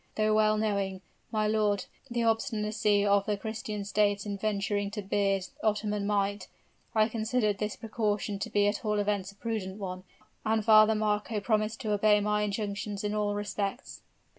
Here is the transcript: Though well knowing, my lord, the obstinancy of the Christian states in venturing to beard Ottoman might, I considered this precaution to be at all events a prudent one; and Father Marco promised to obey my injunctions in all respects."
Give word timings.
Though 0.15 0.33
well 0.33 0.57
knowing, 0.57 1.01
my 1.31 1.45
lord, 1.45 1.85
the 2.09 2.23
obstinancy 2.23 3.05
of 3.05 3.27
the 3.27 3.37
Christian 3.37 3.85
states 3.85 4.25
in 4.25 4.35
venturing 4.35 4.89
to 4.89 5.03
beard 5.03 5.45
Ottoman 5.63 6.07
might, 6.07 6.47
I 6.95 7.07
considered 7.07 7.59
this 7.59 7.75
precaution 7.75 8.39
to 8.39 8.49
be 8.49 8.67
at 8.67 8.83
all 8.83 8.97
events 8.97 9.31
a 9.31 9.35
prudent 9.35 9.77
one; 9.77 10.03
and 10.43 10.65
Father 10.65 10.95
Marco 10.95 11.39
promised 11.39 11.81
to 11.81 11.91
obey 11.91 12.19
my 12.19 12.41
injunctions 12.41 13.03
in 13.03 13.13
all 13.13 13.35
respects." 13.35 14.01